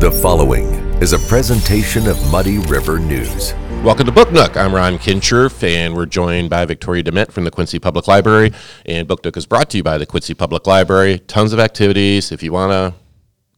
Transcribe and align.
The 0.00 0.10
following 0.10 0.66
is 1.02 1.12
a 1.12 1.18
presentation 1.18 2.06
of 2.06 2.16
Muddy 2.30 2.58
River 2.58 2.98
News. 2.98 3.52
Welcome 3.84 4.06
to 4.06 4.12
Book 4.12 4.32
Nook. 4.32 4.56
I'm 4.56 4.74
Ron 4.74 4.96
Kinscherf, 4.98 5.62
and 5.62 5.94
we're 5.94 6.06
joined 6.06 6.48
by 6.50 6.64
Victoria 6.64 7.02
Dement 7.02 7.30
from 7.32 7.44
the 7.44 7.50
Quincy 7.50 7.78
Public 7.78 8.08
Library. 8.08 8.52
And 8.86 9.06
Book 9.06 9.22
Nook 9.24 9.36
is 9.36 9.46
brought 9.46 9.70
to 9.70 9.76
you 9.76 9.82
by 9.82 9.98
the 9.98 10.06
Quincy 10.06 10.32
Public 10.34 10.66
Library. 10.66 11.18
Tons 11.20 11.52
of 11.52 11.58
activities. 11.60 12.32
If 12.32 12.42
you 12.42 12.52
want 12.52 12.72
to 12.72 12.94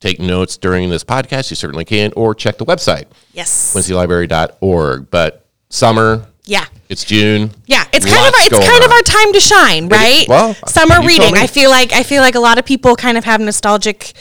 take 0.01 0.19
notes 0.19 0.57
during 0.57 0.91
this 0.91 1.05
podcast, 1.05 1.51
you 1.51 1.57
certainly 1.57 1.85
can, 1.85 2.13
or 2.17 2.35
check 2.35 2.59
the 2.59 2.67
website, 2.67 3.05
Yes. 3.33 3.73
quincylibrary.org. 3.75 5.11
But 5.11 5.47
summer, 5.71 6.27
Yeah. 6.45 6.67
it's 6.89 7.05
June. 7.05 7.53
Yeah, 7.67 7.85
it's 7.93 8.05
kind 8.05 8.19
of 8.19 8.35
our, 8.35 8.47
it's 8.47 8.69
kind 8.69 8.85
of 8.85 8.91
our 8.91 9.03
time 9.03 9.33
to 9.33 9.41
shine, 9.41 9.89
right? 9.89 10.27
well, 10.29 10.55
summer 10.67 11.01
reading. 11.07 11.37
I 11.37 11.47
feel 11.47 11.71
like 11.71 11.93
I 11.93 12.03
feel 12.03 12.21
like 12.21 12.35
a 12.35 12.41
lot 12.41 12.59
of 12.59 12.65
people 12.65 12.97
kind 12.97 13.17
of 13.17 13.25
have 13.25 13.41
nostalgic 13.41 14.13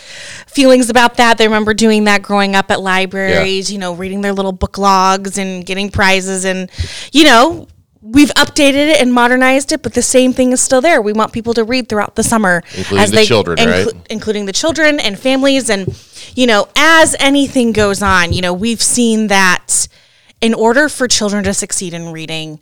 feelings 0.46 0.90
about 0.90 1.18
that. 1.18 1.38
They 1.40 1.48
remember 1.48 1.74
doing 1.74 2.04
that 2.04 2.22
growing 2.22 2.56
up 2.56 2.70
at 2.70 2.80
libraries, 2.80 3.72
you 3.72 3.80
know, 3.80 3.94
reading 3.94 4.22
their 4.22 4.34
little 4.34 4.52
book 4.52 4.78
logs 4.78 5.38
and 5.40 5.66
getting 5.66 5.90
prizes 5.90 6.46
and 6.46 6.70
you 7.12 7.24
know, 7.24 7.68
we've 8.02 8.30
updated 8.30 8.90
it 8.90 9.02
and 9.02 9.14
modernized 9.14 9.72
it, 9.72 9.82
but 9.82 9.94
the 9.94 10.02
same 10.02 10.34
thing 10.34 10.52
is 10.52 10.62
still 10.62 10.82
there. 10.82 11.02
We 11.02 11.14
want 11.14 11.34
people 11.34 11.54
to 11.56 11.64
read 11.64 11.88
throughout 11.90 12.16
the 12.16 12.24
summer 12.24 12.64
Including 12.76 13.12
the 13.12 13.26
children, 13.26 13.58
right? 13.58 13.88
including 14.10 14.46
the 14.46 14.54
children 14.54 15.00
and 15.00 15.18
families 15.18 15.70
and 15.70 15.88
you 16.36 16.46
know 16.46 16.68
as 16.76 17.16
anything 17.20 17.72
goes 17.72 18.02
on 18.04 18.32
you 18.32 18.42
know 18.42 18.54
we've 18.54 18.82
seen 18.82 19.28
that 19.28 19.61
in 20.42 20.54
order 20.54 20.90
for 20.90 21.08
children 21.08 21.44
to 21.44 21.54
succeed 21.54 21.94
in 21.94 22.12
reading 22.12 22.60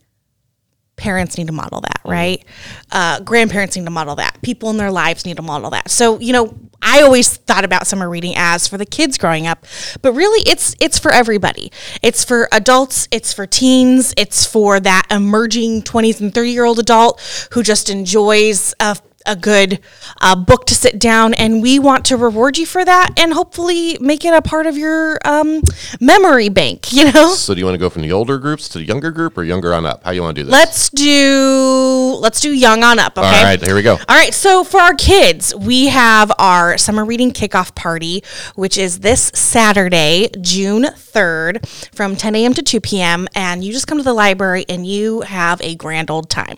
parents 0.95 1.37
need 1.37 1.47
to 1.47 1.53
model 1.53 1.79
that 1.79 2.01
right? 2.09 2.43
Uh, 2.91 3.19
grandparents 3.21 3.75
need 3.75 3.85
to 3.85 3.91
model 3.91 4.15
that. 4.15 4.41
People 4.41 4.69
in 4.69 4.77
their 4.77 4.91
lives 4.91 5.25
need 5.25 5.37
to 5.37 5.43
model 5.43 5.69
that. 5.71 5.89
So 5.89 6.19
you 6.19 6.33
know 6.33 6.57
i 6.81 7.01
always 7.01 7.35
thought 7.35 7.65
about 7.65 7.85
summer 7.85 8.09
reading 8.09 8.33
as 8.37 8.65
for 8.65 8.77
the 8.77 8.85
kids 8.85 9.17
growing 9.17 9.45
up 9.45 9.65
but 10.01 10.13
really 10.13 10.41
it's 10.49 10.75
it's 10.79 10.97
for 10.97 11.11
everybody. 11.11 11.71
It's 12.01 12.23
for 12.23 12.47
adults 12.51 13.07
it's 13.11 13.33
for 13.33 13.45
teens 13.45 14.13
it's 14.17 14.45
for 14.45 14.79
that 14.79 15.07
emerging 15.11 15.83
20s 15.83 16.21
and 16.21 16.33
30 16.33 16.51
year 16.51 16.65
old 16.65 16.79
adult 16.79 17.21
who 17.51 17.63
just 17.63 17.89
enjoys 17.89 18.73
a 18.79 18.97
a 19.25 19.35
good 19.35 19.79
uh, 20.21 20.35
book 20.35 20.65
to 20.67 20.75
sit 20.75 20.99
down, 20.99 21.33
and 21.33 21.61
we 21.61 21.79
want 21.79 22.05
to 22.05 22.17
reward 22.17 22.57
you 22.57 22.65
for 22.65 22.83
that, 22.85 23.09
and 23.17 23.33
hopefully 23.33 23.97
make 23.99 24.25
it 24.25 24.33
a 24.33 24.41
part 24.41 24.65
of 24.65 24.77
your 24.77 25.19
um, 25.25 25.61
memory 25.99 26.49
bank. 26.49 26.87
You 26.99 27.11
know, 27.13 27.33
So, 27.33 27.53
do 27.53 27.59
you 27.59 27.65
want 27.65 27.75
to 27.75 27.79
go 27.79 27.89
from 27.89 28.01
the 28.01 28.11
older 28.11 28.37
groups 28.37 28.67
to 28.69 28.77
the 28.79 28.83
younger 28.83 29.09
group 29.11 29.37
or 29.37 29.43
younger 29.43 29.73
on 29.73 29.85
up? 29.85 30.03
How 30.03 30.09
do 30.11 30.15
you 30.17 30.21
want 30.21 30.35
to 30.35 30.41
do 30.41 30.45
this? 30.45 30.51
let's 30.51 30.89
do 30.89 32.17
let's 32.19 32.41
do 32.41 32.51
young 32.51 32.83
on 32.83 32.99
up. 32.99 33.17
Okay. 33.17 33.25
All 33.25 33.43
right, 33.43 33.61
here 33.61 33.75
we 33.75 33.81
go. 33.81 33.93
All 33.93 34.15
right, 34.15 34.33
so 34.33 34.63
for 34.63 34.79
our 34.81 34.93
kids, 34.95 35.55
we 35.55 35.87
have 35.87 36.31
our 36.39 36.77
summer 36.77 37.05
reading 37.05 37.31
kickoff 37.31 37.73
party, 37.75 38.23
which 38.55 38.77
is 38.77 38.99
this 38.99 39.31
Saturday, 39.33 40.29
June 40.41 40.83
3rd, 40.83 41.65
from 41.95 42.15
10 42.15 42.35
a.m. 42.35 42.53
to 42.53 42.61
2 42.61 42.81
p.m. 42.81 43.27
And 43.33 43.63
you 43.63 43.71
just 43.71 43.87
come 43.87 43.97
to 43.97 44.03
the 44.03 44.13
library 44.13 44.65
and 44.67 44.85
you 44.85 45.21
have 45.21 45.61
a 45.61 45.75
grand 45.75 46.11
old 46.11 46.29
time. 46.29 46.57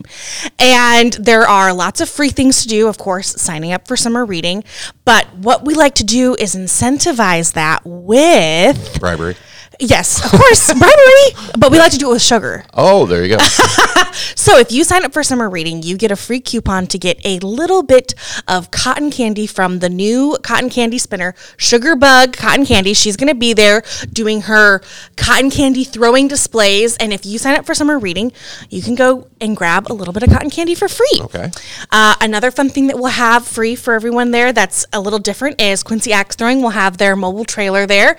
And 0.58 1.12
there 1.14 1.42
are 1.46 1.72
lots 1.72 2.00
of 2.00 2.08
free 2.08 2.30
things 2.30 2.61
to 2.62 2.68
do, 2.68 2.88
of 2.88 2.98
course, 2.98 3.40
signing 3.40 3.72
up 3.72 3.86
for 3.86 3.96
summer 3.96 4.24
reading. 4.24 4.64
But 5.04 5.26
what 5.36 5.64
we 5.64 5.74
like 5.74 5.94
to 5.96 6.04
do 6.04 6.34
is 6.38 6.54
incentivize 6.54 7.52
that 7.52 7.82
with, 7.84 8.98
Bribery. 9.00 9.36
Yes, 9.82 10.24
of 10.24 10.30
course, 10.30 10.66
bribery, 10.72 11.52
but 11.58 11.70
we 11.70 11.78
like 11.78 11.92
to 11.92 11.98
do 11.98 12.10
it 12.10 12.12
with 12.14 12.22
sugar. 12.22 12.64
Oh, 12.74 13.06
there 13.06 13.24
you 13.24 13.36
go. 13.36 13.44
So 14.42 14.58
if 14.58 14.72
you 14.72 14.84
sign 14.84 15.04
up 15.04 15.12
for 15.12 15.22
summer 15.22 15.48
reading, 15.48 15.82
you 15.82 15.96
get 15.96 16.10
a 16.10 16.16
free 16.16 16.40
coupon 16.40 16.86
to 16.88 16.98
get 16.98 17.24
a 17.24 17.38
little 17.38 17.82
bit 17.82 18.12
of 18.48 18.72
cotton 18.72 19.10
candy 19.10 19.46
from 19.46 19.78
the 19.78 19.88
new 19.88 20.36
cotton 20.42 20.68
candy 20.68 20.98
spinner, 20.98 21.34
Sugar 21.56 21.96
Bug 21.96 22.36
Cotton 22.36 22.66
Candy. 22.66 22.92
She's 22.92 23.16
going 23.16 23.28
to 23.28 23.36
be 23.36 23.52
there 23.52 23.82
doing 24.12 24.42
her 24.42 24.82
cotton 25.16 25.48
candy 25.48 25.84
throwing 25.84 26.28
displays. 26.28 26.96
And 26.96 27.12
if 27.12 27.24
you 27.24 27.38
sign 27.38 27.56
up 27.56 27.64
for 27.64 27.74
summer 27.74 27.98
reading, 27.98 28.32
you 28.68 28.82
can 28.82 28.96
go 28.96 29.28
and 29.40 29.56
grab 29.56 29.86
a 29.90 29.94
little 29.94 30.12
bit 30.12 30.22
of 30.24 30.30
cotton 30.30 30.50
candy 30.50 30.74
for 30.74 30.88
free. 30.88 31.20
Okay. 31.20 31.50
Uh, 31.90 32.16
another 32.20 32.50
fun 32.50 32.68
thing 32.68 32.88
that 32.88 32.96
we'll 32.96 33.06
have 33.12 33.46
free 33.46 33.76
for 33.76 33.94
everyone 33.94 34.32
there 34.32 34.52
that's 34.52 34.84
a 34.92 35.00
little 35.00 35.20
different 35.20 35.60
is 35.60 35.82
Quincy 35.82 36.12
Axe 36.12 36.36
Throwing 36.36 36.62
will 36.62 36.70
have 36.70 36.98
their 36.98 37.16
mobile 37.16 37.44
trailer 37.44 37.86
there. 37.86 38.18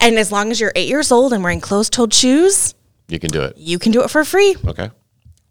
And 0.00 0.18
as 0.18 0.30
long 0.30 0.50
as 0.50 0.60
you're 0.60 0.72
eight 0.74 0.88
years 0.88 0.99
old 1.10 1.32
and 1.32 1.42
wearing 1.42 1.60
closed 1.60 1.92
toed 1.92 2.12
shoes, 2.12 2.74
You 3.08 3.18
can 3.18 3.30
do 3.30 3.42
it. 3.42 3.56
you 3.56 3.78
can 3.78 3.92
do 3.92 4.02
it 4.02 4.10
for 4.10 4.24
free. 4.24 4.56
Okay. 4.66 4.90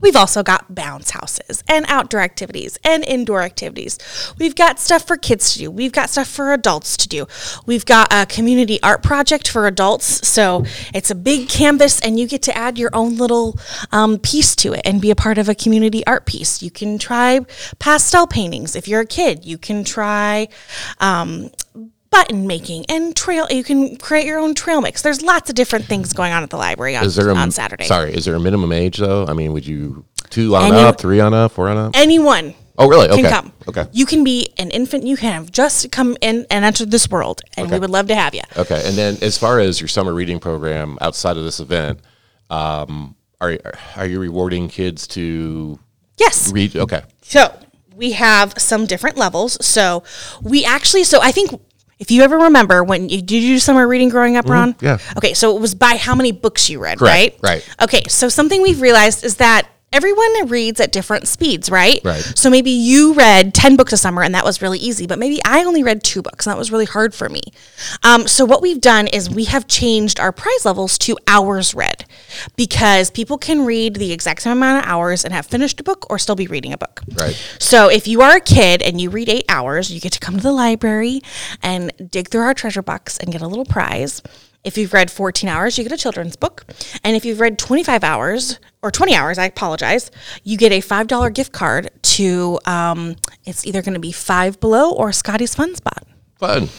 We've 0.02 0.16
also 0.16 0.44
got 0.44 0.74
bounce 0.74 1.10
houses 1.10 1.62
and 1.68 1.86
outdoor 1.90 2.22
activities 2.22 2.80
and 2.86 3.04
indoor 3.04 3.42
activities. 3.42 4.00
We've 4.40 4.56
got 4.56 4.80
stuff 4.80 5.06
for 5.06 5.18
kids 5.18 5.52
to 5.52 5.60
do. 5.60 5.70
We've 5.70 5.92
got 5.92 6.10
stuff 6.10 6.30
for 6.30 6.54
adults 6.54 6.96
to 6.96 7.08
do. 7.10 7.28
We've 7.66 7.84
got 7.86 8.08
a 8.14 8.26
community 8.26 8.82
art 8.82 9.04
project 9.04 9.50
for 9.50 9.68
adults. 9.68 10.26
So 10.26 10.64
it's 10.94 11.12
a 11.12 11.16
big 11.16 11.50
canvas 11.50 12.00
and 12.00 12.18
you 12.18 12.28
get 12.30 12.42
to 12.44 12.56
add 12.58 12.78
your 12.78 12.92
own 12.94 13.18
little 13.18 13.60
um, 13.92 14.20
piece 14.20 14.56
to 14.64 14.72
it 14.72 14.84
and 14.86 15.02
be 15.02 15.12
a 15.12 15.18
part 15.18 15.38
of 15.38 15.50
a 15.50 15.54
community 15.54 16.02
art 16.08 16.26
piece. 16.26 16.64
You 16.64 16.72
can 16.72 16.98
try 16.98 17.42
pastel 17.80 18.26
paintings. 18.26 18.78
If 18.78 18.88
you're 18.88 19.02
a 19.02 19.06
kid, 19.06 19.44
you 19.44 19.58
can 19.58 19.84
try. 19.84 20.48
Um, 21.02 21.52
Button 22.12 22.48
making 22.48 22.86
and 22.90 23.16
trail. 23.16 23.46
You 23.50 23.64
can 23.64 23.96
create 23.98 24.26
your 24.26 24.40
own 24.40 24.56
trail 24.56 24.82
mix. 24.82 25.02
There's 25.02 25.22
lots 25.22 25.50
of 25.50 25.56
different 25.56 25.86
things 25.86 26.12
going 26.14 26.34
on 26.34 26.42
at 26.44 26.50
the 26.50 26.58
library 26.58 26.96
on, 26.96 27.06
Is 27.06 27.16
there 27.16 27.30
a, 27.30 27.36
on 27.36 27.52
Saturday. 27.52 27.86
Sorry, 27.86 28.14
is 28.14 28.26
there 28.26 28.36
a 28.36 28.40
minimum 28.40 28.72
age 28.72 28.98
though? 28.98 29.26
I 29.28 29.34
mean, 29.34 29.54
would 29.54 29.68
you 29.68 30.06
two 30.30 30.56
on 30.56 30.74
Any- 30.74 30.82
up, 30.82 31.00
three 31.00 31.20
on 31.20 31.34
up, 31.34 31.52
four 31.52 31.70
on 31.70 31.78
up? 31.78 31.92
Anyone 31.96 32.56
Oh, 32.80 32.88
really? 32.88 33.08
can 33.10 33.20
Okay. 33.20 33.30
come. 33.30 33.52
Okay. 33.68 33.86
You 33.92 34.06
can 34.06 34.24
be 34.24 34.54
an 34.58 34.72
infant. 34.72 35.06
You 35.06 35.18
can 35.18 35.34
have 35.34 35.52
just 35.52 35.92
come 35.92 36.18
in 36.22 36.48
and 36.50 36.64
enter 36.66 36.86
this 36.86 37.10
world, 37.10 37.42
and 37.58 37.70
we 37.70 37.78
would 37.78 37.90
love 37.90 38.08
to 38.08 38.16
have 38.16 38.34
you. 38.34 38.42
Okay. 38.58 38.82
And 38.86 38.96
then, 38.98 39.18
as 39.22 39.38
far 39.38 39.60
as 39.60 39.82
your 39.82 39.90
summer 39.90 40.14
reading 40.14 40.40
program 40.40 40.98
outside 41.02 41.36
of 41.38 41.44
this 41.44 41.60
event, 41.60 42.00
um, 42.50 43.16
are 43.42 43.58
are 43.98 44.06
you 44.06 44.20
rewarding 44.20 44.70
kids 44.70 45.06
to 45.08 45.78
Yes. 46.18 46.52
read? 46.54 46.76
Okay. 46.76 47.02
So 47.22 47.54
we 47.96 48.14
have 48.14 48.54
some 48.58 48.86
different 48.86 49.18
levels. 49.18 49.58
So 49.64 50.02
we 50.42 50.64
actually. 50.66 51.04
So 51.04 51.20
I 51.22 51.32
think. 51.32 51.60
If 52.00 52.12
you 52.12 52.22
ever 52.24 52.38
remember 52.38 52.84
when 52.84 53.10
you 53.10 53.22
did 53.22 53.44
you 53.44 53.56
do 53.56 53.60
summer 53.60 53.88
reading 53.88 54.10
growing 54.10 54.38
up, 54.38 54.48
Ron? 54.48 54.74
Mm-hmm. 54.74 54.86
yeah. 54.86 54.98
Okay, 55.18 55.34
so 55.34 55.56
it 55.56 55.60
was 55.60 55.76
by 55.76 55.96
how 55.98 56.16
many 56.16 56.32
books 56.32 56.70
you 56.70 56.80
read, 56.80 56.98
Correct, 57.00 57.40
right? 57.44 57.56
right. 57.56 57.76
Okay, 57.82 58.04
so 58.08 58.30
something 58.30 58.62
we've 58.62 58.82
realized 58.82 59.26
is 59.26 59.36
that 59.38 59.68
everyone 59.92 60.48
reads 60.48 60.80
at 60.80 60.92
different 60.92 61.28
speeds, 61.28 61.70
right? 61.70 62.00
Right. 62.04 62.22
So 62.36 62.50
maybe 62.50 62.72
you 62.72 63.14
read 63.14 63.54
10 63.54 63.76
books 63.76 63.94
a 63.94 63.98
summer 63.98 64.22
and 64.22 64.34
that 64.36 64.46
was 64.46 64.62
really 64.62 64.80
easy, 64.80 65.08
but 65.08 65.20
maybe 65.20 65.40
I 65.46 65.64
only 65.64 65.84
read 65.84 66.04
two 66.04 66.22
books 66.22 66.46
and 66.46 66.54
that 66.54 66.58
was 66.58 66.72
really 66.72 66.86
hard 66.86 67.14
for 67.14 67.30
me. 67.30 67.42
Um, 68.04 68.28
so 68.28 68.46
what 68.46 68.62
we've 68.62 68.82
done 68.82 69.08
is 69.08 69.30
we 69.30 69.46
have 69.46 69.68
changed 69.68 70.20
our 70.20 70.32
prize 70.32 70.66
levels 70.66 70.98
to 71.00 71.18
hours 71.28 71.74
read 71.74 72.06
because 72.56 73.10
people 73.10 73.38
can 73.38 73.66
read 73.66 73.96
the 73.96 74.12
exact 74.12 74.42
same 74.42 74.54
amount 74.54 74.86
of 74.86 74.90
hours 74.90 75.26
and 75.26 75.34
have 75.34 75.46
finished 75.46 75.80
a 75.80 75.84
book 75.84 76.06
or 76.10 76.20
still 76.20 76.36
be 76.36 76.48
reading 76.48 76.74
a 76.74 76.78
book. 76.78 77.02
Right. 77.14 77.36
So 77.60 77.90
if 77.90 78.08
you 78.08 78.22
are 78.22 78.38
a 78.38 78.42
kid 78.42 78.82
and 78.82 79.02
you 79.02 79.10
read 79.10 79.30
eight 79.30 79.46
hours, 79.50 79.92
you 79.92 80.00
get 80.00 80.14
to 80.14 80.20
come 80.20 80.38
to 80.38 80.44
the 80.44 80.52
library 80.52 81.22
and 81.64 81.92
dig 82.12 82.30
through 82.30 82.42
our 82.42 82.54
treasure 82.54 82.82
box 82.82 83.18
and 83.18 83.32
get 83.32 83.42
a 83.42 83.48
little 83.48 83.66
prize. 83.66 84.22
If 84.64 84.78
you've 84.78 84.94
read 84.94 85.10
14 85.10 85.50
hours, 85.50 85.78
you 85.78 85.84
get 85.86 85.94
a 85.94 85.98
children's 85.98 86.36
book. 86.36 86.66
And 87.04 87.16
if 87.16 87.24
you've 87.24 87.40
read 87.40 87.58
25 87.58 88.04
hours 88.04 88.60
or 88.82 88.92
20 88.92 89.16
hours, 89.16 89.38
I 89.38 89.46
apologize, 89.46 90.10
you 90.44 90.58
get 90.58 90.72
a 90.72 90.80
$5 90.80 91.34
gift 91.34 91.52
card 91.52 91.90
to, 92.04 92.60
um, 92.66 93.16
it's 93.46 93.66
either 93.66 93.82
going 93.82 93.94
to 93.94 94.00
be 94.00 94.12
Five 94.12 94.60
Below 94.60 94.92
or 94.92 95.12
Scotty's 95.12 95.54
Fun 95.56 95.76
Spot. 95.76 96.04
Fun. 96.40 96.70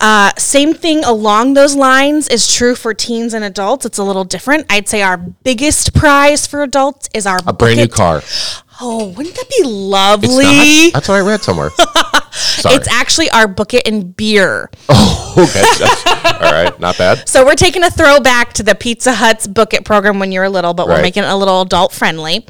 Uh, 0.00 0.30
same 0.38 0.74
thing 0.74 1.02
along 1.02 1.54
those 1.54 1.74
lines 1.74 2.28
is 2.28 2.52
true 2.52 2.76
for 2.76 2.94
teens 2.94 3.34
and 3.34 3.44
adults. 3.44 3.84
It's 3.84 3.98
a 3.98 4.04
little 4.04 4.22
different. 4.22 4.66
I'd 4.70 4.88
say 4.88 5.02
our 5.02 5.16
biggest 5.16 5.92
prize 5.92 6.46
for 6.46 6.62
adults 6.62 7.08
is 7.12 7.26
our 7.26 7.40
A 7.44 7.52
brand 7.52 7.78
new 7.78 7.88
car. 7.88 8.22
Oh, 8.80 9.08
wouldn't 9.08 9.34
that 9.34 9.48
be 9.48 9.64
lovely? 9.64 10.90
That's 10.90 11.08
what 11.08 11.16
I 11.16 11.20
read 11.20 11.42
somewhere. 11.42 11.70
Sorry. 12.42 12.74
It's 12.76 12.88
actually 12.88 13.30
our 13.30 13.48
book 13.48 13.74
it 13.74 13.86
and 13.86 14.14
beer. 14.16 14.70
okay. 14.90 15.62
That's, 15.78 16.06
all 16.06 16.52
right. 16.52 16.78
Not 16.80 16.98
bad. 16.98 17.28
So 17.28 17.44
we're 17.44 17.54
taking 17.54 17.82
a 17.82 17.90
throwback 17.90 18.52
to 18.54 18.62
the 18.62 18.74
Pizza 18.74 19.12
Hut's 19.14 19.46
book 19.46 19.72
it 19.74 19.84
program 19.84 20.18
when 20.18 20.32
you 20.32 20.40
were 20.40 20.48
little, 20.48 20.74
but 20.74 20.86
we're 20.88 21.02
making 21.02 21.22
it 21.24 21.28
a 21.28 21.36
little 21.36 21.62
adult 21.62 21.92
friendly. 21.92 22.46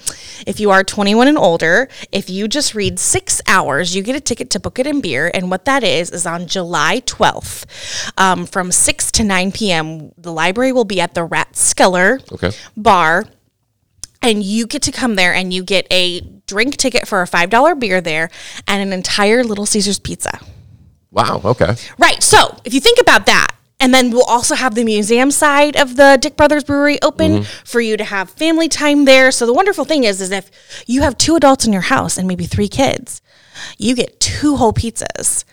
If 0.47 0.59
you 0.59 0.71
are 0.71 0.83
21 0.83 1.29
and 1.29 1.39
older, 1.39 1.89
if 2.11 2.29
you 2.29 2.49
just 2.49 2.75
read 2.75 2.99
six 2.99 3.41
hours, 3.47 3.95
you 3.95 4.03
get 4.03 4.17
a 4.17 4.21
ticket 4.21 4.51
to 4.51 4.61
book 4.61 4.79
it 4.79 4.87
and 4.87 5.03
Beer. 5.03 5.31
And 5.33 5.51
what 5.51 5.65
that 5.67 5.85
is, 5.85 6.11
is 6.11 6.27
on 6.27 6.47
July 6.47 7.01
12th 7.07 7.65
um, 8.19 8.47
from 8.47 8.73
6 8.73 9.13
to 9.13 9.25
9 9.25 9.53
p.m., 9.53 10.11
the 10.19 10.33
library 10.33 10.73
will 10.73 10.85
be 10.85 11.01
at 11.01 11.15
the 11.15 11.27
Rathskeller 11.27 12.21
Okay. 12.33 12.51
bar. 12.77 13.27
And 14.23 14.43
you 14.43 14.67
get 14.67 14.83
to 14.83 14.93
come 14.93 15.17
there 15.17 15.35
and 15.35 15.53
you 15.53 15.65
get 15.65 15.87
a 15.91 16.21
drink 16.47 16.77
ticket 16.77 17.09
for 17.09 17.23
a 17.23 17.27
$5 17.27 17.81
beer 17.81 18.01
there 18.01 18.31
and 18.69 18.83
an 18.83 18.93
entire 18.93 19.43
Little 19.43 19.67
Caesars 19.67 19.99
pizza. 19.99 20.39
Wow. 21.11 21.41
Okay. 21.45 21.75
Right. 21.99 22.23
So 22.23 22.57
if 22.65 22.73
you 22.73 22.81
think 22.81 22.99
about 23.01 23.27
that, 23.27 23.49
and 23.83 23.93
then 23.93 24.13
we'll 24.13 24.23
also 24.25 24.55
have 24.55 24.77
the 24.77 24.85
museum 24.85 25.33
side 25.33 25.77
of 25.77 25.97
the 25.97 26.17
Dick 26.21 26.37
Brothers 26.37 26.63
Brewery 26.63 27.03
open 27.03 27.33
mm-hmm. 27.33 27.65
for 27.65 27.81
you 27.81 27.97
to 27.97 28.05
have 28.05 28.31
family 28.31 28.69
time 28.69 29.07
there. 29.07 29.33
So 29.33 29.45
the 29.45 29.53
wonderful 29.53 29.85
thing 29.85 30.05
is, 30.05 30.21
is 30.21 30.31
if 30.31 30.85
you 30.87 31.03
have 31.03 31.19
two 31.19 31.35
adults 31.35 31.67
in 31.67 31.73
your 31.73 31.83
house 31.83 32.17
and 32.17 32.29
maybe 32.29 32.47
three 32.47 32.69
kids, 32.69 33.21
you 33.79 33.97
get 33.97 34.21
two 34.21 34.57
whole 34.57 34.73
pizzas. 34.73 35.45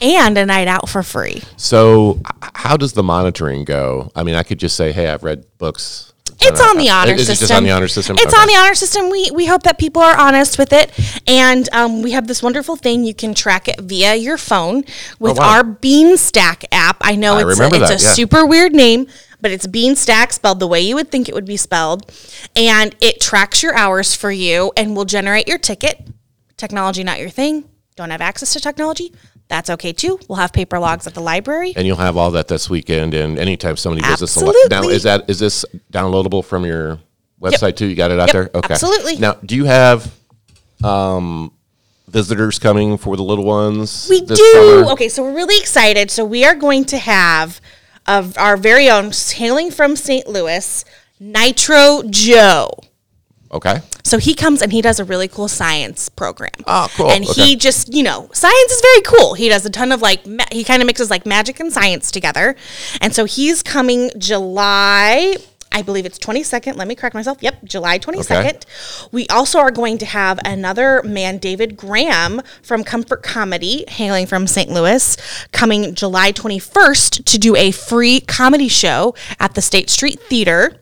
and 0.00 0.38
a 0.38 0.46
night 0.46 0.68
out 0.68 0.88
for 0.88 1.02
free. 1.02 1.42
So, 1.56 2.20
how 2.54 2.76
does 2.76 2.92
the 2.92 3.02
monitoring 3.02 3.64
go? 3.64 4.12
I 4.14 4.22
mean, 4.22 4.34
I 4.34 4.42
could 4.42 4.58
just 4.58 4.76
say, 4.76 4.92
"Hey, 4.92 5.08
I've 5.08 5.22
read 5.22 5.46
books." 5.58 6.13
It's 6.40 6.60
on 6.60 6.76
the 6.78 6.90
honor 6.90 7.12
Is 7.14 7.22
it 7.22 7.26
system. 7.36 7.44
just 7.48 7.52
on 7.56 7.64
the 7.64 7.70
honor 7.70 7.88
system? 7.88 8.16
It's 8.18 8.26
Okay. 8.32 8.40
on 8.42 8.46
the 8.48 8.54
honor 8.56 8.74
system. 8.74 9.10
We 9.10 9.30
we 9.32 9.46
hope 9.46 9.62
that 9.64 9.78
people 9.78 10.02
are 10.02 10.16
honest 10.16 10.58
with 10.58 10.72
it, 10.72 10.90
and 11.26 11.68
um, 11.72 12.02
we 12.02 12.10
have 12.12 12.26
this 12.26 12.42
wonderful 12.42 12.76
thing. 12.76 13.04
You 13.04 13.14
can 13.14 13.34
track 13.34 13.68
it 13.68 13.80
via 13.80 14.14
your 14.14 14.36
phone 14.38 14.84
with 15.18 15.38
Oh, 15.38 15.42
wow. 15.42 15.56
our 15.56 15.64
Beanstack 15.64 16.64
app. 16.72 16.98
I 17.00 17.16
know 17.16 17.34
I 17.36 17.48
it's 17.50 17.60
a, 17.60 17.64
it's 17.66 17.78
that, 17.78 18.00
a 18.00 18.04
yeah. 18.04 18.12
super 18.12 18.44
weird 18.46 18.72
name, 18.74 19.06
but 19.40 19.50
it's 19.50 19.66
Beanstack 19.66 20.32
spelled 20.32 20.60
the 20.60 20.66
way 20.66 20.80
you 20.80 20.94
would 20.96 21.10
think 21.10 21.28
it 21.28 21.34
would 21.34 21.46
be 21.46 21.56
spelled, 21.56 22.10
and 22.54 22.94
it 23.00 23.20
tracks 23.20 23.62
your 23.62 23.74
hours 23.74 24.14
for 24.14 24.30
you 24.30 24.72
and 24.76 24.96
will 24.96 25.04
generate 25.06 25.48
your 25.48 25.58
ticket. 25.58 26.08
Technology 26.56 27.02
not 27.04 27.18
your 27.20 27.30
thing. 27.30 27.64
Don't 27.96 28.10
have 28.10 28.20
access 28.20 28.52
to 28.54 28.60
technology. 28.60 29.12
That's 29.48 29.68
okay 29.70 29.92
too. 29.92 30.18
We'll 30.28 30.38
have 30.38 30.52
paper 30.52 30.78
logs 30.78 31.06
at 31.06 31.14
the 31.14 31.20
library. 31.20 31.74
and 31.76 31.86
you'll 31.86 31.96
have 31.98 32.16
all 32.16 32.30
that 32.32 32.48
this 32.48 32.68
weekend. 32.70 33.14
And 33.14 33.38
anytime 33.38 33.76
somebody 33.76 34.06
visits 34.06 34.34
the 34.34 34.46
li- 34.46 34.66
now, 34.70 34.88
is 34.88 35.02
that 35.04 35.28
is 35.28 35.38
this 35.38 35.64
downloadable 35.92 36.44
from 36.44 36.64
your 36.64 36.98
website 37.40 37.76
too? 37.76 37.86
You 37.86 37.94
got 37.94 38.10
it 38.10 38.18
out 38.18 38.28
Yep, 38.28 38.32
there. 38.32 38.50
Okay, 38.54 38.72
absolutely. 38.74 39.16
Now, 39.18 39.34
do 39.44 39.54
you 39.54 39.64
have 39.66 40.12
um, 40.82 41.52
visitors 42.08 42.58
coming 42.58 42.96
for 42.96 43.16
the 43.16 43.22
little 43.22 43.44
ones? 43.44 44.06
We 44.08 44.22
do. 44.22 44.34
summer? 44.34 44.92
Okay, 44.92 45.08
so 45.08 45.22
we're 45.22 45.34
really 45.34 45.58
excited. 45.60 46.10
So 46.10 46.24
we 46.24 46.44
are 46.44 46.54
going 46.54 46.84
to 46.86 46.98
have 46.98 47.60
of 48.06 48.36
our 48.38 48.56
very 48.56 48.88
own 48.90 49.12
hailing 49.12 49.70
from 49.70 49.94
St. 49.96 50.26
Louis, 50.26 50.84
Nitro 51.20 52.02
Joe. 52.08 52.70
Okay. 53.54 53.80
So 54.02 54.18
he 54.18 54.34
comes 54.34 54.60
and 54.62 54.72
he 54.72 54.82
does 54.82 54.98
a 55.00 55.04
really 55.04 55.28
cool 55.28 55.46
science 55.48 56.08
program. 56.08 56.50
Oh, 56.66 56.88
cool. 56.96 57.10
And 57.10 57.24
Okay. 57.24 57.42
he 57.46 57.56
just, 57.56 57.94
you 57.94 58.02
know, 58.02 58.28
science 58.32 58.72
is 58.72 58.80
very 58.80 59.00
cool. 59.02 59.34
He 59.34 59.48
does 59.48 59.64
a 59.64 59.70
ton 59.70 59.92
of 59.92 60.02
like, 60.02 60.26
ma- 60.26 60.44
he 60.52 60.64
kind 60.64 60.82
of 60.82 60.86
mixes 60.86 61.08
like 61.08 61.24
magic 61.24 61.60
and 61.60 61.72
science 61.72 62.10
together. 62.10 62.56
And 63.00 63.14
so 63.14 63.24
he's 63.24 63.62
coming 63.62 64.10
July, 64.18 65.36
I 65.70 65.82
believe 65.82 66.04
it's 66.04 66.18
22nd. 66.18 66.76
Let 66.76 66.86
me 66.88 66.94
correct 66.96 67.14
myself. 67.14 67.38
Yep, 67.40 67.64
July 67.64 67.98
22nd. 67.98 68.64
We 69.12 69.26
also 69.28 69.58
are 69.60 69.70
going 69.70 69.98
to 69.98 70.06
have 70.06 70.38
another 70.44 71.02
man, 71.04 71.38
David 71.38 71.76
Graham 71.76 72.42
from 72.62 72.82
Comfort 72.84 73.22
Comedy, 73.22 73.84
hailing 73.88 74.26
from 74.26 74.46
St. 74.46 74.70
Louis, 74.70 75.16
coming 75.52 75.94
July 75.94 76.32
21st 76.32 77.24
to 77.24 77.38
do 77.38 77.56
a 77.56 77.70
free 77.70 78.20
comedy 78.20 78.68
show 78.68 79.14
at 79.40 79.54
the 79.54 79.62
State 79.62 79.90
Street 79.90 80.20
Theater 80.20 80.76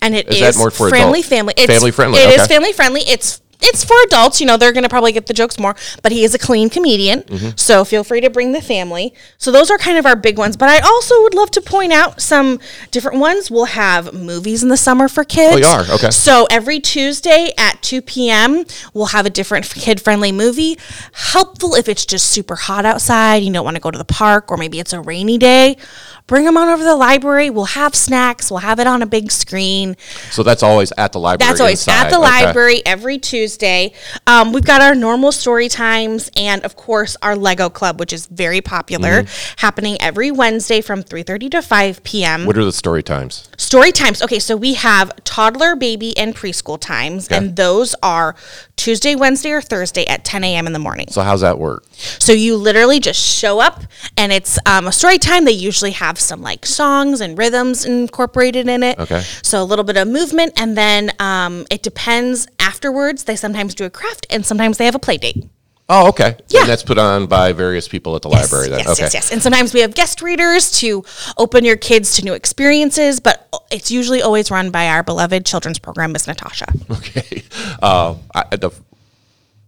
and 0.00 0.14
it 0.14 0.28
Is 0.28 0.40
is, 0.40 0.58
more 0.58 0.70
for 0.70 0.88
friendly 0.88 1.20
adult- 1.20 1.30
family. 1.30 1.54
It's, 1.56 1.72
family 1.72 1.90
friendly, 1.90 2.18
It 2.20 2.28
is 2.30 2.42
okay. 2.42 2.54
family 2.54 2.72
friendly. 2.72 3.02
It's 3.02 3.40
it's 3.64 3.84
for 3.84 3.96
adults. 4.04 4.40
You 4.40 4.46
know, 4.46 4.56
they're 4.56 4.72
going 4.72 4.84
to 4.84 4.88
probably 4.88 5.12
get 5.12 5.26
the 5.26 5.34
jokes 5.34 5.58
more, 5.58 5.74
but 6.02 6.12
he 6.12 6.24
is 6.24 6.34
a 6.34 6.38
clean 6.38 6.70
comedian. 6.70 7.22
Mm-hmm. 7.22 7.50
So 7.56 7.84
feel 7.84 8.04
free 8.04 8.20
to 8.20 8.30
bring 8.30 8.52
the 8.52 8.60
family. 8.60 9.14
So 9.38 9.50
those 9.50 9.70
are 9.70 9.78
kind 9.78 9.98
of 9.98 10.06
our 10.06 10.16
big 10.16 10.38
ones. 10.38 10.56
But 10.56 10.68
I 10.68 10.78
also 10.80 11.22
would 11.22 11.34
love 11.34 11.50
to 11.52 11.60
point 11.60 11.92
out 11.92 12.20
some 12.20 12.60
different 12.90 13.18
ones. 13.18 13.50
We'll 13.50 13.64
have 13.66 14.12
movies 14.12 14.62
in 14.62 14.68
the 14.68 14.76
summer 14.76 15.08
for 15.08 15.24
kids. 15.24 15.54
Oh, 15.54 15.58
you 15.58 15.66
are? 15.66 15.94
Okay. 15.94 16.10
So 16.10 16.46
every 16.50 16.80
Tuesday 16.80 17.52
at 17.56 17.82
2 17.82 18.02
p.m., 18.02 18.64
we'll 18.92 19.06
have 19.06 19.26
a 19.26 19.30
different 19.30 19.68
kid 19.70 20.00
friendly 20.00 20.32
movie. 20.32 20.78
Helpful 21.12 21.74
if 21.74 21.88
it's 21.88 22.04
just 22.04 22.26
super 22.26 22.56
hot 22.56 22.84
outside, 22.84 23.42
you 23.42 23.52
don't 23.52 23.64
want 23.64 23.76
to 23.76 23.80
go 23.80 23.90
to 23.90 23.98
the 23.98 24.04
park, 24.04 24.50
or 24.50 24.56
maybe 24.56 24.78
it's 24.78 24.92
a 24.92 25.00
rainy 25.00 25.38
day. 25.38 25.76
Bring 26.26 26.46
them 26.46 26.56
on 26.56 26.68
over 26.68 26.78
to 26.78 26.84
the 26.84 26.96
library. 26.96 27.50
We'll 27.50 27.66
have 27.66 27.94
snacks. 27.94 28.50
We'll 28.50 28.60
have 28.60 28.78
it 28.80 28.86
on 28.86 29.02
a 29.02 29.06
big 29.06 29.30
screen. 29.30 29.94
So 30.30 30.42
that's 30.42 30.62
always 30.62 30.90
at 30.96 31.12
the 31.12 31.18
library. 31.20 31.50
That's 31.50 31.60
always 31.60 31.80
inside. 31.86 32.04
at 32.06 32.10
the 32.10 32.16
Okay. 32.18 32.46
library 32.46 32.82
every 32.86 33.18
Tuesday. 33.18 33.92
Um, 34.26 34.54
we've 34.54 34.64
got 34.64 34.80
our 34.80 34.94
normal 34.94 35.32
story 35.32 35.68
times 35.68 36.30
and 36.34 36.64
of 36.64 36.76
course 36.76 37.14
our 37.20 37.36
Lego 37.36 37.68
Club, 37.68 38.00
which 38.00 38.10
is 38.14 38.24
very 38.24 38.62
popular, 38.62 39.26
happening 39.56 39.98
every 40.00 40.30
Wednesday 40.30 40.80
from 40.80 41.02
3:30 41.02 41.50
to 41.50 41.60
5 41.60 42.02
p.m. 42.04 42.46
What 42.46 42.56
are 42.56 42.64
the 42.64 42.72
story 42.72 43.02
times? 43.02 43.50
Story 43.58 43.92
times. 43.92 44.22
Okay, 44.22 44.38
so 44.38 44.56
we 44.56 44.74
have 44.74 45.12
toddler, 45.24 45.76
baby, 45.76 46.16
and 46.16 46.34
preschool 46.34 46.80
times, 46.80 47.26
Okay. 47.28 47.36
and 47.36 47.54
those 47.56 47.94
are 48.02 48.34
Tuesday, 48.76 49.14
Wednesday, 49.14 49.50
or 49.52 49.60
Thursday 49.60 50.06
at 50.06 50.24
10 50.24 50.42
a.m. 50.42 50.66
in 50.66 50.72
the 50.72 50.78
morning. 50.78 51.08
So 51.10 51.20
how's 51.20 51.42
that 51.42 51.58
work? 51.58 51.84
So 52.18 52.32
you 52.32 52.56
literally 52.56 52.98
just 52.98 53.20
show 53.20 53.60
up, 53.60 53.82
and 54.16 54.32
it's 54.32 54.58
um, 54.64 54.86
a 54.86 54.92
story 54.92 55.18
time. 55.18 55.44
They 55.44 55.52
usually 55.52 55.90
have 55.92 56.13
some 56.18 56.42
like 56.42 56.66
songs 56.66 57.20
and 57.20 57.36
rhythms 57.36 57.84
incorporated 57.84 58.68
in 58.68 58.82
it. 58.82 58.98
Okay. 58.98 59.20
So 59.42 59.62
a 59.62 59.64
little 59.64 59.84
bit 59.84 59.96
of 59.96 60.08
movement, 60.08 60.52
and 60.56 60.76
then 60.76 61.12
um, 61.18 61.66
it 61.70 61.82
depends. 61.82 62.46
Afterwards, 62.58 63.24
they 63.24 63.36
sometimes 63.36 63.74
do 63.74 63.84
a 63.84 63.90
craft, 63.90 64.26
and 64.30 64.44
sometimes 64.44 64.78
they 64.78 64.84
have 64.84 64.94
a 64.94 64.98
play 64.98 65.18
date. 65.18 65.44
Oh, 65.88 66.08
okay. 66.08 66.36
Yeah. 66.48 66.60
And 66.60 66.68
that's 66.68 66.82
put 66.82 66.96
on 66.96 67.26
by 67.26 67.52
various 67.52 67.88
people 67.88 68.16
at 68.16 68.22
the 68.22 68.30
library. 68.30 68.70
Then. 68.70 68.78
Yes, 68.78 68.88
okay. 68.88 69.02
yes, 69.02 69.14
yes. 69.14 69.32
And 69.32 69.42
sometimes 69.42 69.74
we 69.74 69.80
have 69.80 69.94
guest 69.94 70.22
readers 70.22 70.70
to 70.80 71.04
open 71.36 71.64
your 71.64 71.76
kids 71.76 72.16
to 72.16 72.24
new 72.24 72.32
experiences, 72.32 73.20
but 73.20 73.46
it's 73.70 73.90
usually 73.90 74.22
always 74.22 74.50
run 74.50 74.70
by 74.70 74.88
our 74.88 75.02
beloved 75.02 75.44
children's 75.44 75.78
program, 75.78 76.12
Miss 76.12 76.26
Natasha. 76.26 76.66
Okay. 76.90 77.42
Uh, 77.82 78.16
I, 78.34 78.56
the, 78.56 78.70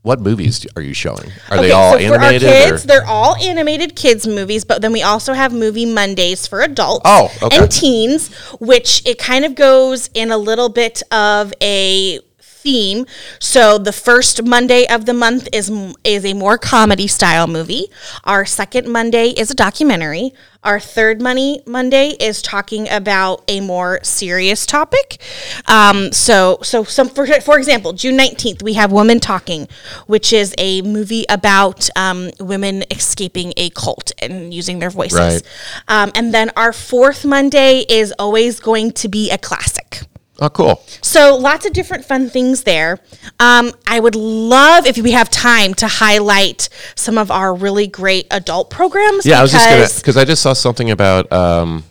what 0.07 0.21
movies 0.21 0.65
are 0.77 0.83
you 0.83 0.95
showing? 0.95 1.33
Are 1.51 1.57
they 1.57 1.73
all 1.73 1.99
so 1.99 1.99
for 1.99 2.15
our 2.15 2.21
animated? 2.21 2.49
kids, 2.49 2.85
or? 2.85 2.87
they're 2.87 3.07
all 3.07 3.35
animated 3.37 3.97
kids 3.97 4.25
movies, 4.25 4.65
but 4.65 4.81
then 4.81 4.93
we 4.93 5.03
also 5.03 5.33
have 5.33 5.53
movie 5.53 5.85
Mondays 5.85 6.47
for 6.47 6.61
adults 6.61 7.03
Oh, 7.05 7.29
okay. 7.43 7.57
and 7.59 7.71
teens, 7.73 8.33
which 8.61 9.05
it 9.05 9.19
kind 9.19 9.45
of 9.45 9.57
goes 9.57 10.09
in 10.15 10.31
a 10.31 10.39
little 10.39 10.69
bit 10.69 11.03
of 11.11 11.53
a 11.61 12.21
theme. 12.67 13.07
So 13.39 13.79
the 13.79 13.93
first 13.93 14.43
Monday 14.43 14.83
of 14.89 15.07
the 15.07 15.15
month 15.15 15.49
is 15.53 15.71
is 16.03 16.25
a 16.25 16.35
more 16.35 16.59
comedy 16.59 17.07
style 17.07 17.47
movie. 17.47 17.87
Our 18.25 18.45
second 18.45 18.89
Monday 18.89 19.29
is 19.29 19.53
a 19.53 19.55
documentary. 19.55 20.33
Our 20.65 20.81
third 20.81 21.23
money 21.23 21.63
Monday 21.65 22.17
is 22.19 22.43
talking 22.43 22.89
about 22.91 23.45
a 23.47 23.61
more 23.61 24.01
serious 24.03 24.67
topic. 24.67 25.23
Um, 25.69 26.11
so 26.11 26.59
so 26.63 26.83
some 26.83 27.09
for, 27.09 27.25
for 27.41 27.57
example, 27.57 27.93
June 27.93 28.17
nineteenth 28.17 28.65
we 28.65 28.75
have 28.75 28.91
Women 28.91 29.21
Talking, 29.21 29.69
which 30.09 30.33
is 30.33 30.53
a 30.59 30.83
movie 30.83 31.25
about 31.29 31.89
um, 31.95 32.31
women 32.41 32.83
escaping 32.91 33.53
a 33.57 33.71
cult 33.71 34.11
and 34.19 34.53
using 34.53 34.81
their 34.81 34.91
voices. 34.91 35.19
Right. 35.21 35.43
Um, 35.87 36.11
and 36.17 36.35
then 36.35 36.51
our 36.57 36.73
fourth 36.73 37.25
Monday 37.25 37.85
is 37.89 38.13
always 38.19 38.59
going 38.59 38.91
to 39.03 39.09
be 39.09 39.31
a 39.31 39.39
classic. 39.39 40.01
Oh, 40.39 40.51
cool. 40.51 40.83
So 41.01 41.37
lots 41.37 41.65
of 41.65 41.73
different 41.73 42.05
fun 42.05 42.29
things 42.29 42.65
there. 42.65 42.99
Um, 43.41 43.73
I 43.87 44.01
would 44.01 44.15
love 44.15 44.87
if 44.87 44.99
we 44.99 45.13
have 45.13 45.31
time 45.31 45.73
to 45.75 45.89
highlight 45.89 46.69
some 46.95 47.17
of 47.17 47.31
our 47.31 47.55
really 47.55 47.87
great 47.87 48.27
adult 48.31 48.69
programs. 48.69 49.25
Yeah, 49.25 49.39
I 49.39 49.43
was 49.43 49.53
just 49.53 49.65
gonna 49.65 49.77
because 49.77 49.97
because 49.99 50.17
I 50.17 50.25
just 50.25 50.43
saw 50.43 50.53
something 50.53 50.91
about 50.91 51.33
um, 51.33 51.85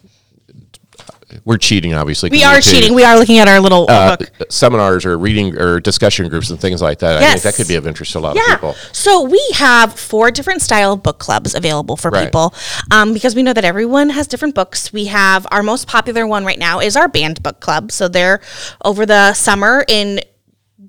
we're 1.43 1.57
cheating, 1.57 1.93
obviously. 1.93 2.29
we 2.29 2.41
we're 2.43 2.61
cheating. 2.61 2.93
We 2.93 3.03
are 3.03 3.17
looking 3.17 3.39
at 3.39 3.47
our 3.47 3.59
little 3.59 3.85
Uh, 3.89 4.15
book. 4.17 4.29
seminars 4.49 5.05
or 5.05 5.17
reading 5.17 5.57
or 5.57 5.79
discussion 5.79 6.27
groups 6.29 6.49
and 6.49 6.59
things 6.59 6.81
like 6.81 6.99
that. 6.99 7.21
I 7.21 7.31
think 7.31 7.41
that 7.43 7.55
could 7.55 7.67
be 7.67 7.75
of 7.75 7.85
interest 7.87 8.13
to 8.13 8.19
a 8.19 8.21
lot 8.21 8.37
of 8.37 8.43
people. 8.45 8.75
So 8.91 9.23
we 9.23 9.43
have 9.55 9.97
four 9.99 10.31
different 10.31 10.61
style 10.61 10.95
book 10.95 11.17
clubs 11.19 11.53
available 11.55 11.97
for 11.97 12.09
Right. 12.11 12.25
people 12.25 12.53
um, 12.91 13.13
because 13.13 13.35
we 13.35 13.43
know 13.43 13.53
that 13.53 13.65
everyone 13.65 14.09
has 14.11 14.27
different 14.27 14.55
books. 14.55 14.93
We 14.93 15.05
have 15.05 15.45
our 15.51 15.63
most 15.63 15.87
popular 15.87 16.25
one 16.27 16.45
right 16.45 16.59
now 16.59 16.79
is 16.79 16.95
our 16.95 17.07
banned 17.07 17.41
book 17.43 17.59
club. 17.59 17.91
So 17.91 18.07
they're 18.07 18.39
over 18.83 19.05
the 19.05 19.33
summer 19.33 19.83
in 19.87 20.21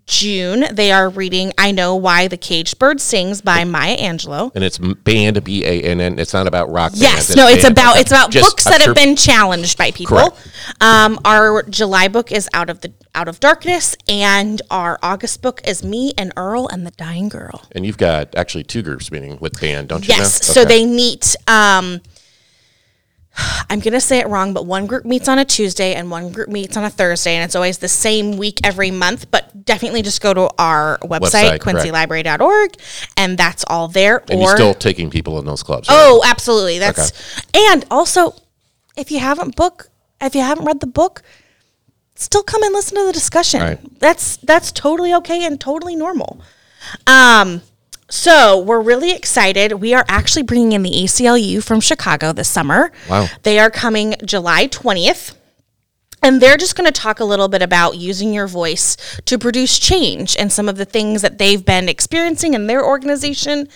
June. 0.07 0.67
They 0.73 0.93
are 0.93 1.09
reading 1.09 1.53
"I 1.59 1.73
Know 1.73 1.97
Why 1.97 2.29
the 2.29 2.37
Caged 2.37 2.79
Bird 2.79 3.01
Sings" 3.01 3.41
by 3.41 3.65
Maya 3.65 3.97
Angelou. 3.97 4.53
And 4.55 4.63
it's 4.63 4.79
banned 4.79 5.43
B 5.43 5.65
A 5.65 5.83
N 5.83 6.01
N. 6.01 6.19
It's 6.19 6.33
not 6.33 6.47
about 6.47 6.71
rock. 6.71 6.93
Yes, 6.95 7.35
no, 7.35 7.49
it's 7.49 7.65
about 7.65 7.97
it's 7.99 8.11
about 8.13 8.33
books 8.33 8.65
that 8.65 8.81
have 8.83 8.95
been 8.95 9.17
challenged 9.17 9.77
by 9.77 9.91
people. 9.91 10.37
Um, 10.81 11.19
our 11.25 11.65
July 11.65 12.07
book 12.09 12.31
is 12.31 12.49
out 12.55 12.71
of 12.71 12.81
the 12.83 12.93
out 13.17 13.27
of 13.27 13.41
darkness, 13.41 13.97
and 14.09 14.63
our 14.71 14.99
August 15.03 15.43
book 15.43 15.61
is 15.67 15.83
me 15.83 16.13
and 16.17 16.33
Earl 16.37 16.69
and 16.69 16.87
the 16.87 16.93
Dying 16.93 17.29
Girl. 17.29 17.63
And 17.73 17.85
you've 17.85 17.99
got 17.99 18.35
actually 18.37 18.65
two 18.65 18.83
groups 18.83 19.11
meeting 19.11 19.39
with 19.41 19.61
banned, 19.61 19.89
don't 19.89 20.07
you? 20.07 20.15
Yes. 20.15 20.49
know? 20.49 20.53
So 20.55 20.61
Okay. 20.63 20.69
they 20.69 20.87
meet. 20.87 21.35
Um, 21.49 22.01
I'm 23.71 23.81
going 23.81 23.93
to 23.95 24.00
say 24.00 24.19
it 24.19 24.28
wrong, 24.28 24.52
but 24.52 24.66
one 24.66 24.87
group 24.87 25.05
meets 25.05 25.28
on 25.28 25.38
a 25.38 25.45
Tuesday 25.45 25.95
and 25.95 26.11
one 26.11 26.33
group 26.33 26.49
meets 26.49 26.76
on 26.76 26.85
a 26.85 26.90
Thursday, 26.90 27.35
and 27.35 27.45
it's 27.45 27.55
always 27.55 27.78
the 27.78 27.88
same 27.88 28.37
week 28.37 28.61
every 28.64 28.90
month. 28.90 29.31
But 29.31 29.64
definitely 29.64 30.02
just 30.02 30.21
go 30.21 30.33
to 30.35 30.50
our 30.59 30.99
website, 31.02 31.59
Website, 31.59 31.59
quincylibrary.org, 31.61 32.76
and 33.16 33.37
that's 33.37 33.64
all 33.69 33.88
there. 33.88 34.23
And 34.31 34.40
you're 34.40 34.57
still 34.57 34.75
taking 34.75 35.11
people 35.11 35.38
in 35.38 35.45
those 35.45 35.62
clubs. 35.62 35.88
right? 35.88 35.97
Oh, 35.99 36.23
absolutely. 36.25 36.78
That's 36.78 37.12
and 37.55 37.85
also 37.90 38.35
if 38.97 39.11
you 39.11 39.19
haven't 39.19 39.57
book 39.57 39.88
if 40.21 40.35
you 40.35 40.40
haven't 40.40 40.64
read 40.64 40.81
the 40.81 40.87
book, 40.87 41.23
still 42.14 42.43
come 42.43 42.62
and 42.62 42.73
listen 42.73 42.97
to 42.97 43.05
the 43.05 43.12
discussion. 43.12 43.61
Right. 43.61 43.99
That's 44.00 44.37
that's 44.38 44.73
totally 44.73 45.12
okay 45.14 45.45
and 45.45 45.61
totally 45.61 45.97
normal. 45.97 46.40
Um 47.07 47.62
so 48.09 48.59
we're 48.59 48.81
really 48.81 49.13
excited. 49.13 49.75
We 49.75 49.95
are 49.95 50.05
actually 50.09 50.43
bringing 50.45 50.73
in 50.73 50.83
the 50.83 50.91
ACLU 50.91 51.63
from 51.63 51.81
Chicago 51.81 52.33
this 52.33 52.49
summer. 52.49 52.93
Wow. 53.09 53.27
They 53.43 53.59
are 53.59 53.71
coming 53.71 54.15
July 54.25 54.69
20th. 54.69 55.35
And 56.26 56.42
they're 56.42 56.56
just 56.56 56.75
going 56.75 56.92
to 56.92 57.00
talk 57.00 57.21
a 57.21 57.25
little 57.25 57.47
bit 57.47 57.62
about 57.62 57.99
using 57.99 58.35
your 58.35 58.49
voice 58.49 58.97
to 59.26 59.38
produce 59.38 59.78
change 59.78 60.37
and 60.37 60.50
some 60.50 60.68
of 60.68 60.76
the 60.76 60.85
things 60.85 61.23
that 61.23 61.38
they've 61.38 61.64
been 61.64 61.88
experiencing 61.88 62.54
in 62.54 62.66
their 62.66 62.85
organization 62.85 63.68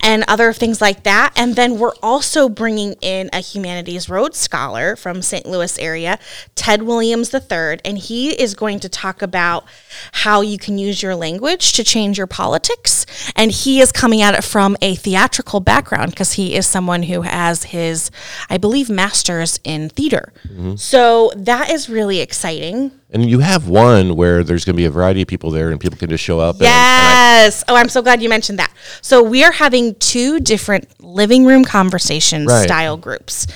and 0.00 0.24
other 0.26 0.52
things 0.52 0.80
like 0.80 1.04
that. 1.04 1.32
And 1.36 1.54
then 1.54 1.78
we're 1.78 1.94
also 2.02 2.48
bringing 2.48 2.94
in 2.94 3.30
a 3.32 3.38
Humanities 3.38 4.08
Road 4.08 4.34
Scholar 4.34 4.96
from 4.96 5.22
St. 5.22 5.46
Louis 5.46 5.78
area, 5.78 6.18
Ted 6.56 6.82
Williams 6.82 7.32
III, 7.32 7.78
and 7.84 7.96
he 7.96 8.30
is 8.30 8.56
going 8.56 8.80
to 8.80 8.88
talk 8.88 9.22
about 9.22 9.64
how 10.10 10.40
you 10.40 10.58
can 10.58 10.78
use 10.78 11.04
your 11.04 11.14
language 11.14 11.72
to 11.74 11.84
change 11.84 12.18
your 12.18 12.26
politics. 12.26 13.06
And 13.36 13.52
he 13.52 13.80
is 13.80 13.92
coming 13.92 14.22
at 14.22 14.34
it 14.34 14.42
from 14.42 14.76
a 14.82 14.96
theatrical 14.96 15.60
background 15.60 16.10
because 16.10 16.32
he 16.32 16.56
is 16.56 16.66
someone 16.66 17.04
who 17.04 17.20
has 17.22 17.62
his, 17.62 18.10
I 18.50 18.58
believe, 18.58 18.90
master's 18.90 19.60
in 19.62 19.88
theater. 19.88 20.32
Mm-hmm. 20.48 20.74
So 20.74 21.30
that 21.36 21.70
is 21.70 21.91
really 21.92 22.20
exciting. 22.20 22.90
And 23.10 23.28
you 23.28 23.40
have 23.40 23.68
one 23.68 24.16
where 24.16 24.42
there's 24.42 24.64
going 24.64 24.74
to 24.74 24.76
be 24.80 24.86
a 24.86 24.90
variety 24.90 25.22
of 25.22 25.28
people 25.28 25.50
there, 25.50 25.70
and 25.70 25.78
people 25.78 25.98
can 25.98 26.08
just 26.08 26.24
show 26.24 26.40
up. 26.40 26.56
and- 26.56 26.62
and 26.62 26.68
Yes. 26.68 27.62
oh, 27.68 27.76
I'm 27.76 27.88
so 27.88 28.02
glad 28.02 28.22
you 28.22 28.28
mentioned 28.28 28.58
that. 28.58 28.72
So 29.02 29.22
we 29.22 29.44
are 29.44 29.52
having 29.52 29.94
two 29.96 30.40
different 30.40 30.88
living 31.00 31.44
room 31.44 31.64
conversation 31.64 32.46
Right. 32.46 32.64
style 32.64 32.96
groups, 32.96 33.46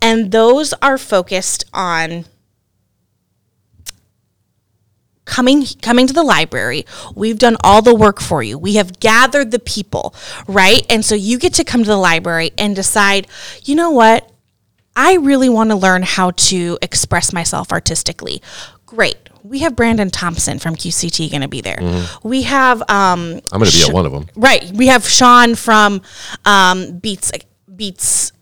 and 0.00 0.32
those 0.32 0.72
are 0.82 0.96
focused 0.98 1.64
on 1.74 2.24
coming 5.24 5.64
coming 5.80 6.06
to 6.08 6.12
the 6.12 6.22
library 6.22 6.84
we've 7.14 7.38
done 7.38 7.56
all 7.62 7.80
the 7.80 7.94
work 7.94 8.20
for 8.20 8.42
you 8.42 8.58
we 8.58 8.74
have 8.74 8.98
gathered 8.98 9.52
the 9.52 9.58
people 9.60 10.12
right 10.48 10.84
and 10.90 11.04
so 11.04 11.14
you 11.14 11.38
get 11.38 11.54
to 11.54 11.62
come 11.62 11.82
to 11.84 11.88
the 11.88 11.96
library 11.96 12.50
and 12.58 12.74
decide 12.74 13.28
you 13.64 13.76
know 13.76 13.90
what 13.90 14.28
I 14.96 15.14
really 15.14 15.48
want 15.48 15.70
to 15.70 15.76
learn 15.76 16.02
how 16.02 16.32
to 16.32 16.78
express 16.82 17.32
myself 17.32 17.72
artistically. 17.72 18.42
Great. 18.86 19.16
We 19.42 19.60
have 19.60 19.74
Brandon 19.74 20.10
Thompson 20.10 20.58
from 20.58 20.76
QCT 20.76 21.30
going 21.30 21.40
to 21.40 21.48
be 21.48 21.60
there. 21.60 21.78
We 22.22 22.42
have 22.42 22.80
um, 22.82 23.40
I'm 23.50 23.60
going 23.60 23.70
to 23.70 23.76
be 23.76 23.84
at 23.88 23.92
one 23.92 24.06
of 24.06 24.12
them. 24.12 24.26
Right. 24.36 24.70
We 24.72 24.88
have 24.88 25.06
Sean 25.06 25.54
from 25.54 26.02
um, 26.44 26.98
Beats 26.98 27.32
Beats 27.74 28.32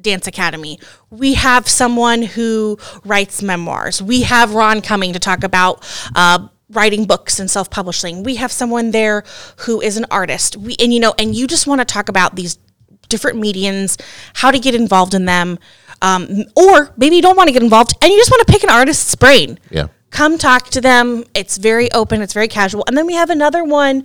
Dance 0.00 0.26
Academy. 0.26 0.78
We 1.10 1.34
have 1.34 1.68
someone 1.68 2.22
who 2.22 2.78
writes 3.04 3.42
memoirs. 3.42 4.02
We 4.02 4.22
have 4.22 4.54
Ron 4.54 4.80
coming 4.80 5.12
to 5.12 5.18
talk 5.18 5.44
about 5.44 5.86
uh, 6.16 6.48
writing 6.70 7.04
books 7.04 7.38
and 7.38 7.50
self-publishing. 7.50 8.22
We 8.22 8.36
have 8.36 8.50
someone 8.50 8.90
there 8.90 9.24
who 9.58 9.80
is 9.80 9.96
an 9.96 10.06
artist. 10.10 10.56
We 10.56 10.76
and 10.80 10.92
you 10.92 11.00
know, 11.00 11.14
and 11.18 11.34
you 11.34 11.46
just 11.46 11.66
want 11.66 11.80
to 11.80 11.84
talk 11.84 12.08
about 12.08 12.36
these 12.36 12.58
different 13.08 13.38
mediums, 13.38 13.98
how 14.34 14.50
to 14.50 14.58
get 14.58 14.74
involved 14.74 15.14
in 15.14 15.26
them, 15.26 15.58
um, 16.02 16.44
or 16.56 16.92
maybe 16.96 17.16
you 17.16 17.22
don't 17.22 17.36
want 17.36 17.48
to 17.48 17.52
get 17.52 17.62
involved 17.62 17.94
and 18.02 18.10
you 18.10 18.18
just 18.18 18.30
want 18.30 18.46
to 18.46 18.52
pick 18.52 18.62
an 18.62 18.70
artist's 18.70 19.14
brain 19.14 19.58
Yeah. 19.70 19.88
come 20.10 20.38
talk 20.38 20.70
to 20.70 20.80
them. 20.80 21.24
It's 21.34 21.56
very 21.58 21.90
open, 21.92 22.20
it's 22.22 22.32
very 22.32 22.48
casual. 22.48 22.84
And 22.88 22.96
then 22.96 23.06
we 23.06 23.14
have 23.14 23.30
another 23.30 23.62
one 23.64 24.04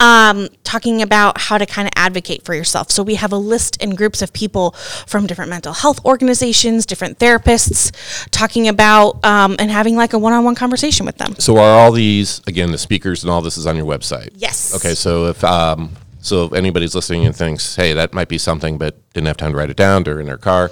um, 0.00 0.48
talking 0.64 1.00
about 1.02 1.40
how 1.40 1.56
to 1.56 1.64
kind 1.64 1.86
of 1.88 1.92
advocate 1.96 2.44
for 2.44 2.52
yourself. 2.54 2.90
So 2.90 3.02
we 3.02 3.14
have 3.14 3.32
a 3.32 3.38
list 3.38 3.82
and 3.82 3.96
groups 3.96 4.20
of 4.22 4.32
people 4.32 4.72
from 5.06 5.26
different 5.26 5.48
mental 5.50 5.72
health 5.72 6.04
organizations, 6.04 6.84
different 6.84 7.18
therapists, 7.18 7.90
talking 8.30 8.68
about 8.68 9.24
um, 9.24 9.56
and 9.58 9.70
having 9.70 9.96
like 9.96 10.12
a 10.12 10.18
one 10.18 10.32
on 10.34 10.44
one 10.44 10.54
conversation 10.56 11.06
with 11.06 11.16
them. 11.18 11.34
So 11.38 11.56
are 11.56 11.78
all 11.78 11.92
these 11.92 12.42
again 12.46 12.70
the 12.72 12.78
speakers 12.78 13.22
and 13.24 13.30
all 13.30 13.40
this 13.40 13.56
is 13.56 13.66
on 13.66 13.76
your 13.76 13.86
website? 13.86 14.30
Yes. 14.34 14.74
Okay, 14.74 14.94
so 14.94 15.26
if 15.26 15.42
um, 15.44 15.90
so 16.20 16.44
if 16.46 16.52
anybody's 16.52 16.94
listening 16.94 17.24
and 17.24 17.34
thinks, 17.34 17.76
hey, 17.76 17.92
that 17.94 18.12
might 18.12 18.28
be 18.28 18.36
something, 18.36 18.76
but 18.78 18.96
didn't 19.14 19.28
have 19.28 19.36
time 19.36 19.52
to 19.52 19.56
write 19.56 19.70
it 19.70 19.76
down, 19.76 20.06
or 20.08 20.20
in 20.20 20.26
their 20.26 20.36
car, 20.38 20.70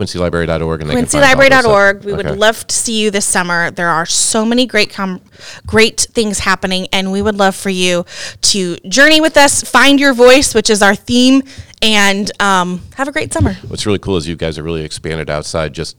quincylibrary.org, 0.00 0.80
and 0.80 0.90
they 0.90 0.94
can 0.94 1.06
find 1.06 1.24
all 1.24 1.36
this 1.40 1.48
stuff. 1.60 1.64
QuincyLibrary.org. 1.64 2.04
We 2.04 2.12
would 2.14 2.38
love 2.38 2.66
to 2.66 2.74
see 2.74 3.00
you 3.00 3.10
this 3.10 3.26
summer. 3.26 3.70
There 3.70 3.88
are 3.88 4.06
so 4.06 4.44
many 4.44 4.66
great 4.66 4.90
com- 4.90 5.20
great 5.66 6.06
things 6.12 6.40
happening, 6.40 6.88
and 6.92 7.12
we 7.12 7.22
would 7.22 7.36
love 7.36 7.54
for 7.54 7.70
you 7.70 8.04
to 8.42 8.76
journey 8.88 9.20
with 9.20 9.36
us, 9.36 9.62
find 9.62 10.00
your 10.00 10.14
voice, 10.14 10.54
which 10.54 10.70
is 10.70 10.82
our 10.82 10.94
theme, 10.94 11.42
and 11.82 12.30
um, 12.40 12.80
have 12.94 13.08
a 13.08 13.12
great 13.12 13.32
summer. 13.32 13.54
What's 13.68 13.86
really 13.86 13.98
cool 13.98 14.16
is 14.16 14.26
you 14.26 14.36
guys 14.36 14.58
are 14.58 14.62
really 14.62 14.84
expanded 14.84 15.28
outside 15.30 15.72
just 15.72 15.96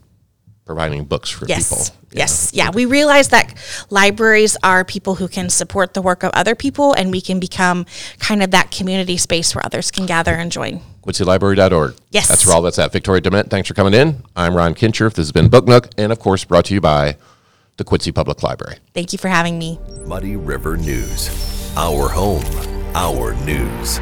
providing 0.65 1.03
books 1.05 1.29
for 1.29 1.45
Yes. 1.47 1.69
people. 1.69 1.95
Yes. 2.13 2.51
Yeah. 2.53 2.69
We 2.71 2.85
realize 2.85 3.29
that 3.29 3.53
libraries 3.89 4.57
are 4.63 4.83
people 4.85 5.15
who 5.15 5.27
can 5.27 5.49
support 5.49 5.93
the 5.93 6.01
work 6.01 6.23
of 6.23 6.31
other 6.33 6.55
people, 6.55 6.93
and 6.93 7.11
we 7.11 7.21
can 7.21 7.39
become 7.39 7.85
kind 8.19 8.43
of 8.43 8.51
that 8.51 8.71
community 8.71 9.17
space 9.17 9.53
where 9.55 9.65
others 9.65 9.91
can 9.91 10.05
gather 10.05 10.33
and 10.33 10.51
join. 10.51 10.81
QuincyLibrary.org. 11.03 11.95
Yes. 12.11 12.27
That's 12.27 12.45
where 12.45 12.55
all 12.55 12.61
that's 12.61 12.79
at. 12.79 12.91
Victoria 12.91 13.21
Dement, 13.21 13.49
thanks 13.49 13.67
for 13.67 13.73
coming 13.73 13.93
in. 13.93 14.23
I'm 14.35 14.55
Ron 14.55 14.73
Kincher. 14.75 15.09
This 15.09 15.17
has 15.17 15.31
been 15.31 15.49
Book 15.49 15.65
Nook, 15.65 15.89
and 15.97 16.11
of 16.11 16.19
course, 16.19 16.43
brought 16.45 16.65
to 16.65 16.73
you 16.73 16.81
by 16.81 17.17
the 17.77 17.83
Quincy 17.83 18.11
Public 18.11 18.43
Library. 18.43 18.77
Thank 18.93 19.11
you 19.11 19.17
for 19.17 19.27
having 19.27 19.57
me. 19.57 19.79
Muddy 20.05 20.35
River 20.35 20.77
News. 20.77 21.29
Our 21.75 22.09
home, 22.09 22.43
our 22.93 23.33
news. 23.45 23.99